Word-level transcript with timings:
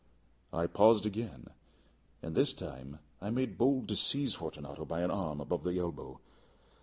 I 0.51 0.65
paused 0.65 1.05
again, 1.05 1.51
and 2.23 2.33
this 2.33 2.55
time 2.55 2.97
I 3.21 3.29
made 3.29 3.59
bold 3.59 3.87
to 3.89 3.95
seize 3.95 4.33
Fortunato 4.33 4.83
by 4.83 5.01
an 5.01 5.11
arm 5.11 5.39
above 5.39 5.61
the 5.63 5.77
elbow. 5.77 6.19